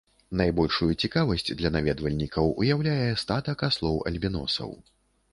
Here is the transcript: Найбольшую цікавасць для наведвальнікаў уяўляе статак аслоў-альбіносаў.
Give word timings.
Найбольшую 0.39 0.87
цікавасць 1.01 1.45
для 1.59 1.69
наведвальнікаў 1.75 2.45
уяўляе 2.63 3.11
статак 3.25 3.57
аслоў-альбіносаў. 3.69 4.71